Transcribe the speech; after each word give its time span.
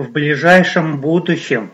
В 0.00 0.12
ближайшем 0.12 0.98
будущем 0.98 1.68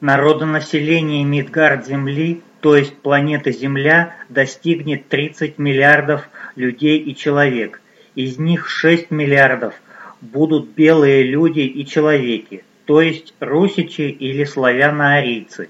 народонаселение 0.00 1.24
Мидгард-Земли, 1.24 2.40
то 2.60 2.76
есть 2.76 2.96
планеты 2.98 3.50
Земля, 3.50 4.14
достигнет 4.28 5.08
30 5.08 5.58
миллиардов 5.58 6.28
людей 6.54 7.00
и 7.00 7.16
человек. 7.16 7.80
Из 8.14 8.38
них 8.38 8.68
6 8.68 9.10
миллиардов 9.10 9.74
будут 10.20 10.68
белые 10.68 11.24
люди 11.24 11.62
и 11.62 11.84
человеки, 11.84 12.62
то 12.84 13.00
есть 13.00 13.34
русичи 13.40 14.02
или 14.02 14.44
славяно-арийцы. 14.44 15.68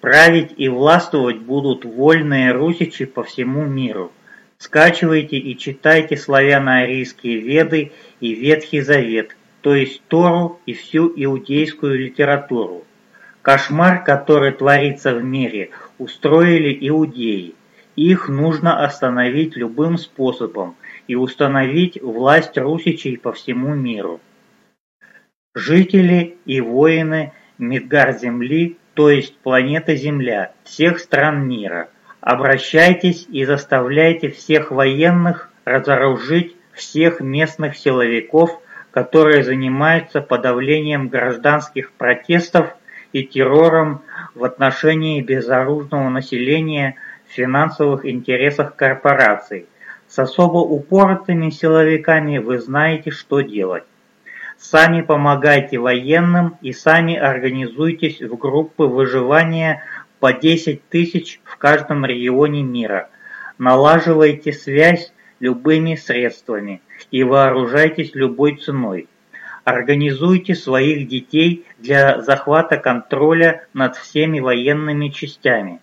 Править 0.00 0.52
и 0.56 0.68
властвовать 0.68 1.38
будут 1.38 1.84
вольные 1.84 2.52
русичи 2.52 3.04
по 3.04 3.24
всему 3.24 3.66
миру. 3.66 4.12
Скачивайте 4.58 5.38
и 5.38 5.58
читайте 5.58 6.14
славяно-арийские 6.14 7.38
веды 7.38 7.90
и 8.20 8.32
Ветхий 8.32 8.80
Завет, 8.80 9.34
то 9.62 9.74
есть 9.74 10.02
Тору 10.08 10.60
и 10.66 10.74
всю 10.74 11.10
иудейскую 11.14 11.98
литературу. 11.98 12.84
Кошмар, 13.42 14.04
который 14.04 14.52
творится 14.52 15.14
в 15.14 15.24
мире, 15.24 15.70
устроили 15.98 16.76
иудеи. 16.88 17.54
Их 17.96 18.28
нужно 18.28 18.84
остановить 18.84 19.56
любым 19.56 19.98
способом 19.98 20.76
и 21.06 21.14
установить 21.14 22.00
власть 22.02 22.58
русичей 22.58 23.18
по 23.18 23.32
всему 23.32 23.74
миру. 23.74 24.20
Жители 25.54 26.36
и 26.44 26.60
воины 26.60 27.32
Мидгар-Земли, 27.58 28.78
то 28.94 29.10
есть 29.10 29.36
планета 29.38 29.94
Земля, 29.94 30.52
всех 30.64 30.98
стран 30.98 31.46
мира, 31.46 31.90
обращайтесь 32.20 33.26
и 33.30 33.44
заставляйте 33.44 34.30
всех 34.30 34.70
военных 34.70 35.50
разоружить 35.64 36.56
всех 36.72 37.20
местных 37.20 37.76
силовиков, 37.76 38.61
которые 38.92 39.42
занимаются 39.42 40.20
подавлением 40.20 41.08
гражданских 41.08 41.92
протестов 41.92 42.76
и 43.12 43.24
террором 43.24 44.02
в 44.34 44.44
отношении 44.44 45.20
безоружного 45.20 46.08
населения 46.10 46.96
в 47.26 47.32
финансовых 47.32 48.04
интересах 48.06 48.76
корпораций. 48.76 49.66
С 50.08 50.18
особо 50.18 50.58
упоротыми 50.58 51.48
силовиками 51.48 52.36
вы 52.36 52.58
знаете, 52.58 53.10
что 53.10 53.40
делать. 53.40 53.84
Сами 54.58 55.00
помогайте 55.00 55.78
военным 55.78 56.56
и 56.60 56.72
сами 56.72 57.16
организуйтесь 57.16 58.20
в 58.20 58.36
группы 58.36 58.84
выживания 58.84 59.82
по 60.20 60.34
10 60.34 60.86
тысяч 60.88 61.40
в 61.44 61.56
каждом 61.56 62.04
регионе 62.04 62.62
мира. 62.62 63.08
Налаживайте 63.56 64.52
связь 64.52 65.11
любыми 65.42 65.96
средствами 65.96 66.80
и 67.10 67.24
вооружайтесь 67.24 68.14
любой 68.14 68.56
ценой. 68.56 69.08
Организуйте 69.64 70.54
своих 70.54 71.08
детей 71.08 71.66
для 71.78 72.22
захвата 72.22 72.76
контроля 72.76 73.66
над 73.74 73.96
всеми 73.96 74.38
военными 74.38 75.08
частями. 75.08 75.80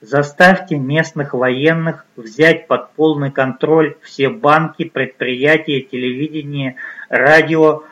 Заставьте 0.00 0.78
местных 0.78 1.34
военных 1.34 2.06
взять 2.16 2.68
под 2.68 2.92
полный 2.92 3.30
контроль 3.30 3.96
все 4.02 4.30
банки, 4.30 4.84
предприятия, 4.84 5.82
телевидение, 5.82 6.76
радио 7.10 7.82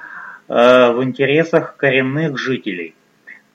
э, 0.48 0.92
в 0.92 1.02
интересах 1.02 1.76
коренных 1.76 2.38
жителей. 2.38 2.94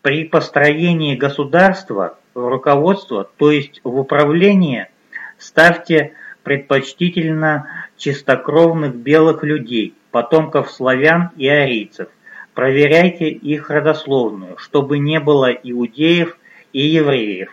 При 0.04 0.24
построении 0.24 1.16
государства 1.16 2.18
в 2.36 2.48
руководство, 2.48 3.28
то 3.38 3.50
есть 3.52 3.82
в 3.84 3.98
управление, 3.98 4.90
ставьте 5.40 6.14
предпочтительно 6.50 7.68
чистокровных 7.96 8.96
белых 8.96 9.44
людей, 9.44 9.94
потомков 10.10 10.72
славян 10.72 11.30
и 11.38 11.48
арийцев. 11.48 12.08
Проверяйте 12.56 13.30
их 13.30 13.70
родословную, 13.70 14.58
чтобы 14.58 14.98
не 14.98 15.20
было 15.20 15.52
иудеев 15.52 16.36
и 16.74 16.82
евреев. 16.82 17.52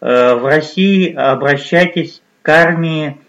Э, 0.00 0.34
в 0.34 0.44
России 0.44 1.14
обращайтесь 1.14 2.22
к 2.42 2.48
армии 2.48 3.20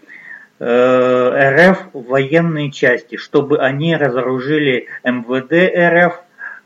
э, 0.58 1.70
РФ 1.70 1.90
в 1.92 2.08
военные 2.08 2.72
части, 2.72 3.16
чтобы 3.16 3.58
они 3.60 3.94
разоружили 3.94 4.88
МВД 5.04 5.52
РФ, 5.72 6.20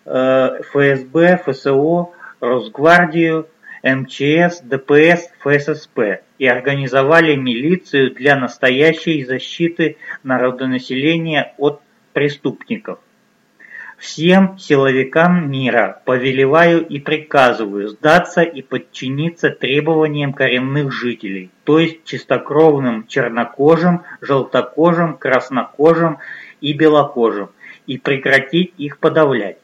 э, 0.06 0.62
ФСБ, 0.62 1.42
ФСО, 1.44 2.08
Росгвардию, 2.40 3.48
МЧС, 3.82 4.60
ДПС, 4.62 5.30
ФССП 5.40 6.22
и 6.38 6.46
организовали 6.46 7.34
милицию 7.36 8.14
для 8.14 8.36
настоящей 8.36 9.24
защиты 9.24 9.96
народонаселения 10.22 11.54
от 11.58 11.80
преступников. 12.12 12.98
Всем 13.98 14.56
силовикам 14.58 15.50
мира 15.50 16.02
повелеваю 16.04 16.86
и 16.86 17.00
приказываю 17.00 17.88
сдаться 17.88 18.42
и 18.42 18.62
подчиниться 18.62 19.50
требованиям 19.50 20.32
коренных 20.32 20.92
жителей, 20.92 21.50
то 21.64 21.80
есть 21.80 22.04
чистокровным 22.04 23.08
чернокожим, 23.08 24.04
желтокожим, 24.20 25.16
краснокожим 25.16 26.18
и 26.60 26.74
белокожим, 26.74 27.50
и 27.88 27.98
прекратить 27.98 28.72
их 28.78 28.98
подавлять. 28.98 29.58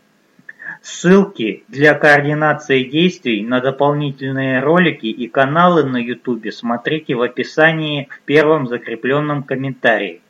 Ссылки 0.82 1.64
для 1.68 1.94
координации 1.94 2.84
действий 2.84 3.42
на 3.42 3.60
дополнительные 3.60 4.60
ролики 4.60 5.06
и 5.06 5.28
каналы 5.28 5.84
на 5.84 5.96
YouTube 5.96 6.52
смотрите 6.52 7.14
в 7.14 7.22
описании 7.22 8.08
в 8.10 8.20
первом 8.22 8.66
закрепленном 8.66 9.42
комментарии. 9.42 10.20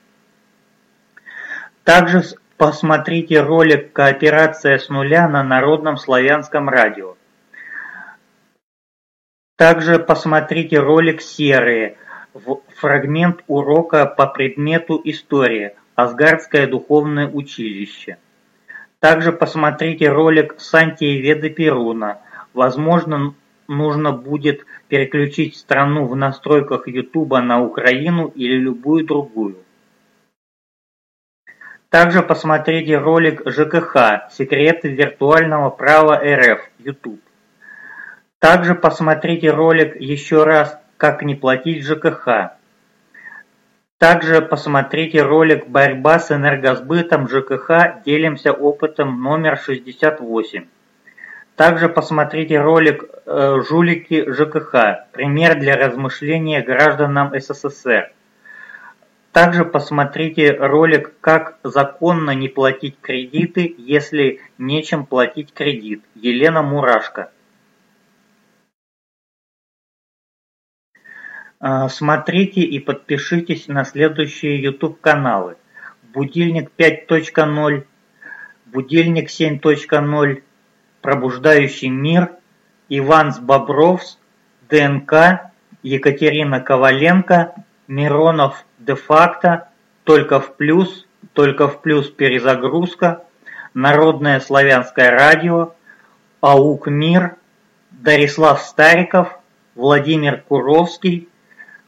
Также 1.82 2.22
посмотрите 2.56 3.41
ролик 3.41 3.93
«Кооперация 3.93 4.78
с 4.78 4.88
нуля» 4.88 5.28
на 5.28 5.43
Народном 5.43 5.97
славянском 5.97 6.69
радио. 6.69 7.16
Также 9.56 9.99
посмотрите 9.99 10.78
ролик 10.78 11.21
«Серые», 11.21 11.97
фрагмент 12.76 13.43
урока 13.47 14.06
по 14.06 14.26
предмету 14.26 15.00
«История», 15.05 15.76
Асгардское 15.94 16.66
духовное 16.66 17.28
училище. 17.28 18.19
Также 19.05 19.33
посмотрите 19.33 20.09
ролик 20.09 20.55
Сантии 20.57 21.21
Веды 21.21 21.51
Перуна. 21.51 22.23
Возможно, 22.55 23.35
нужно 23.69 24.13
будет 24.13 24.65
переключить 24.89 25.59
страну 25.59 26.07
в 26.07 26.17
настройках 26.17 26.89
YouTube 26.89 27.33
на 27.33 27.61
Украину 27.63 28.29
или 28.29 28.57
любую 28.57 29.05
другую. 29.05 29.59
Также 31.91 32.23
посмотрите 32.23 32.97
ролик 32.97 33.43
ЖКХ 33.45 34.31
«Секреты 34.33 34.89
виртуального 34.89 35.69
права 35.69 36.19
РФ» 36.25 36.63
YouTube. 36.79 37.21
Также 38.39 38.75
посмотрите 38.75 39.51
ролик 39.51 40.01
еще 40.01 40.45
раз 40.45 40.79
«Как 40.97 41.21
не 41.21 41.35
платить 41.35 41.85
ЖКХ». 41.85 42.57
Также 43.99 44.43
посмотрите 44.43 45.22
ролик 45.22 45.69
«Борьба 45.69 46.19
с 46.19 46.32
энергосбытом 46.32 47.28
ЖКХ. 47.28 48.03
Делимся 48.05 48.53
опытом» 48.53 49.22
номер 49.22 49.56
68. 49.56 50.66
Также 51.55 51.88
посмотрите 51.88 52.60
ролик 52.60 53.05
э, 53.25 53.62
«Жулики 53.69 54.28
ЖКХ. 54.28 55.06
Пример 55.12 55.59
для 55.60 55.77
размышления 55.77 56.60
гражданам 56.60 57.32
СССР». 57.38 58.12
Также 59.31 59.65
посмотрите 59.65 60.53
ролик 60.53 61.12
«Как 61.21 61.59
законно 61.62 62.32
не 62.32 62.49
платить 62.49 62.97
кредиты, 63.00 63.75
если 63.78 64.41
нечем 64.59 65.06
платить 65.06 65.53
кредит» 65.53 66.03
Елена 66.16 66.62
Мурашко. 66.62 67.31
Смотрите 71.89 72.61
и 72.61 72.79
подпишитесь 72.79 73.69
на 73.69 73.85
следующие 73.85 74.63
YouTube 74.63 75.01
каналы. 75.01 75.57
Будильник 76.13 76.71
5.0, 76.77 77.87
Будильник 78.67 79.31
7.0, 79.31 80.43
Пробуждающий 81.00 81.88
мир, 81.88 82.33
Иван 82.91 83.33
Бобровс, 83.41 84.19
ДНК, 84.69 85.53
Екатерина 85.83 86.61
Коваленко, 86.61 87.55
Миронов 87.88 88.65
де-факто, 88.79 89.69
Только 90.05 90.41
в 90.41 90.56
плюс, 90.56 91.06
Только 91.33 91.69
в 91.69 91.81
плюс 91.81 92.11
перезагрузка, 92.11 93.25
Народное 93.73 94.38
славянское 94.41 95.11
радио, 95.11 95.75
АУК 96.43 96.88
Мир, 96.88 97.37
Дарислав 97.91 98.61
Стариков, 98.61 99.38
Владимир 99.75 100.43
Куровский, 100.43 101.29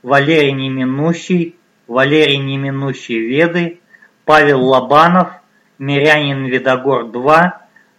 Валерий 0.07 0.53
Неминущий, 0.53 1.57
Валерий 1.89 2.37
Неминущий 2.37 3.19
Веды, 3.19 3.81
Павел 4.25 4.63
Лобанов, 4.65 5.31
Мирянин 5.81 6.47
Видогор-2, 6.47 7.51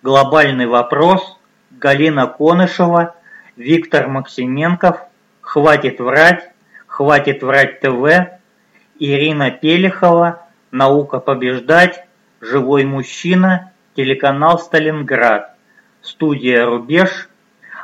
Глобальный 0.03 0.67
вопрос, 0.67 1.37
Галина 1.69 2.27
Конышева, 2.27 3.13
Виктор 3.57 4.07
Максименков, 4.07 5.01
Хватит 5.41 5.99
врать, 5.99 6.49
Хватит 6.85 7.43
врать 7.43 7.81
ТВ, 7.81 8.39
Ирина 8.99 9.51
Пелехова, 9.51 10.47
Наука 10.71 11.19
побеждать, 11.19 12.05
Живой 12.39 12.85
мужчина, 12.85 13.73
телеканал 13.97 14.59
«Сталинград», 14.59 15.57
студия 16.01 16.65
«Рубеж», 16.65 17.27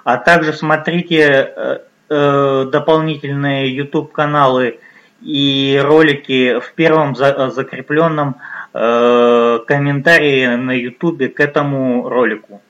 а 0.06 0.16
также 0.16 0.54
смотрите 0.54 1.20
э, 1.20 1.80
э, 2.14 2.66
дополнительные 2.72 3.76
YouTube-каналы 3.76 4.80
и 5.22 5.80
ролики 5.84 6.60
в 6.60 6.74
первом 6.74 7.16
за, 7.16 7.50
закрепленном 7.50 8.36
э, 8.74 9.60
комментарии 9.68 10.56
на 10.56 10.72
YouTube 10.72 11.34
к 11.34 11.40
этому 11.40 12.08
ролику. 12.10 12.62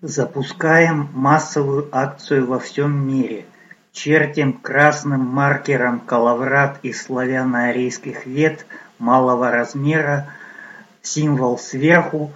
Запускаем 0.00 1.08
массовую 1.14 1.88
акцию 1.90 2.46
во 2.46 2.58
всем 2.58 3.08
мире. 3.08 3.46
Чертим 3.92 4.52
красным 4.52 5.20
маркером 5.20 6.00
коловрат 6.00 6.78
из 6.82 7.06
славяно-арийских 7.06 8.26
вет 8.26 8.66
малого 8.98 9.50
размера, 9.50 10.26
символ 11.00 11.58
сверху, 11.58 12.32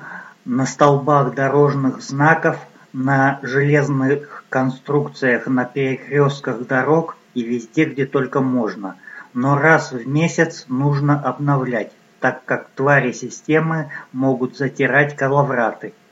на 0.49 0.65
столбах 0.65 1.35
дорожных 1.35 2.01
знаков, 2.01 2.57
на 2.95 3.39
железных 3.43 4.45
конструкциях 4.49 5.47
на 5.47 5.67
перекрестках 5.67 6.67
дорог 6.67 7.19
и 7.35 7.43
везде, 7.43 7.85
где 7.85 8.07
только 8.07 8.41
можно. 8.41 8.97
Но 9.35 9.59
раз 9.59 9.93
в 9.93 10.09
месяц 10.09 10.65
нужно 10.69 11.21
обновлять, 11.21 11.93
так 12.19 12.47
как 12.47 12.71
твари 12.75 13.13
системы 13.13 13.91
могут 14.13 14.57
затирать 14.57 15.15
коловраты– 15.15 15.93